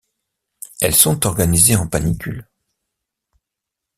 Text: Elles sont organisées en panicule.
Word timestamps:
Elles 0.81 0.95
sont 0.95 1.27
organisées 1.27 1.75
en 1.75 1.85
panicule. 1.85 2.49